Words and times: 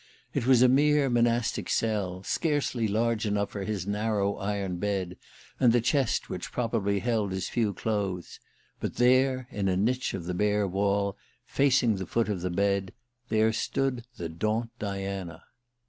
It 0.33 0.47
was 0.47 0.63
a 0.63 0.67
mere 0.67 1.11
monastic 1.11 1.69
cell, 1.69 2.23
scarcely 2.23 2.87
large 2.87 3.27
enough 3.27 3.51
for 3.51 3.65
his 3.65 3.85
narrow 3.85 4.35
iron 4.37 4.77
bed 4.77 5.15
and 5.59 5.71
the 5.71 5.79
chest 5.79 6.27
which 6.27 6.51
probably 6.51 6.97
held 6.97 7.31
his 7.31 7.49
few 7.49 7.71
clothes; 7.71 8.39
but 8.79 8.95
there, 8.95 9.47
in 9.51 9.67
a 9.67 9.77
niche 9.77 10.15
of 10.15 10.25
the 10.25 10.33
bare 10.33 10.67
wall, 10.67 11.17
facing 11.45 11.97
the 11.97 12.07
foot 12.07 12.29
of 12.29 12.41
the 12.41 12.49
bed 12.49 12.93
there 13.29 13.53
stood 13.53 14.05
the 14.17 14.27
Daunt 14.27 14.71
Diana. 14.79 15.43